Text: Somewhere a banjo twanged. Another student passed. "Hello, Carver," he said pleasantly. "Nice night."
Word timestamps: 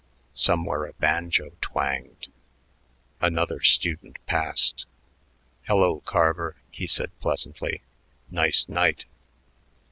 Somewhere 0.33 0.85
a 0.87 0.93
banjo 0.93 1.51
twanged. 1.61 2.31
Another 3.21 3.61
student 3.61 4.17
passed. 4.25 4.87
"Hello, 5.67 5.99
Carver," 5.99 6.55
he 6.71 6.87
said 6.87 7.11
pleasantly. 7.19 7.83
"Nice 8.31 8.67
night." 8.67 9.05